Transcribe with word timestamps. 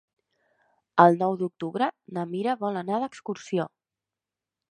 El 1.03 1.17
nou 1.23 1.35
d'octubre 1.41 1.89
na 2.17 2.25
Mira 2.33 2.57
vol 2.65 2.81
anar 2.81 3.01
d'excursió. 3.03 3.67